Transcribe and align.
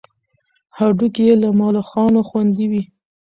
هډوکي 0.77 1.23
یې 1.27 1.35
له 1.41 1.49
ملخانو 1.59 2.21
خوندي 2.29 2.65
وي. 2.71 2.83